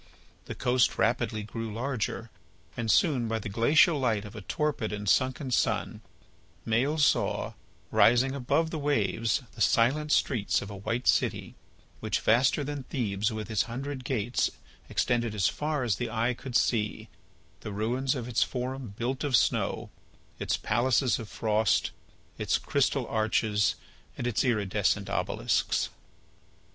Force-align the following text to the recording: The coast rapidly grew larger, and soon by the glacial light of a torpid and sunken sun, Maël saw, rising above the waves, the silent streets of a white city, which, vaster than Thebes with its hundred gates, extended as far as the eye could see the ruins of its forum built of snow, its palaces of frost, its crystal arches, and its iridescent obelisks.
The 0.45 0.55
coast 0.55 0.97
rapidly 0.97 1.43
grew 1.43 1.71
larger, 1.71 2.31
and 2.75 2.89
soon 2.89 3.27
by 3.27 3.37
the 3.37 3.49
glacial 3.49 3.99
light 3.99 4.25
of 4.25 4.35
a 4.35 4.41
torpid 4.41 4.91
and 4.91 5.07
sunken 5.07 5.51
sun, 5.51 6.01
Maël 6.65 6.99
saw, 6.99 7.53
rising 7.91 8.33
above 8.33 8.71
the 8.71 8.79
waves, 8.79 9.43
the 9.53 9.61
silent 9.61 10.11
streets 10.11 10.59
of 10.59 10.71
a 10.71 10.75
white 10.75 11.07
city, 11.07 11.53
which, 11.99 12.19
vaster 12.19 12.63
than 12.63 12.81
Thebes 12.81 13.31
with 13.31 13.51
its 13.51 13.61
hundred 13.69 14.03
gates, 14.03 14.49
extended 14.89 15.35
as 15.35 15.47
far 15.47 15.83
as 15.83 15.97
the 15.97 16.09
eye 16.09 16.33
could 16.33 16.55
see 16.55 17.07
the 17.59 17.71
ruins 17.71 18.15
of 18.15 18.27
its 18.27 18.41
forum 18.41 18.95
built 18.97 19.23
of 19.23 19.35
snow, 19.35 19.91
its 20.39 20.57
palaces 20.57 21.19
of 21.19 21.29
frost, 21.29 21.91
its 22.39 22.57
crystal 22.57 23.05
arches, 23.05 23.75
and 24.17 24.25
its 24.25 24.43
iridescent 24.43 25.11
obelisks. 25.11 25.89